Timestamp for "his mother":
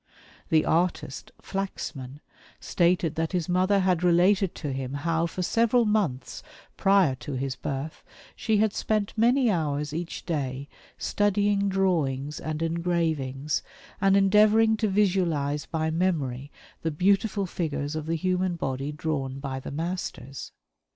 3.33-3.81